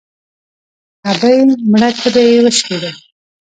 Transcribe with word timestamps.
ـ 0.61 1.09
ابۍ 1.11 1.35
مړه 1.71 1.89
تبه 1.99 2.21
يې 2.29 2.37
وشکېده. 2.45 2.91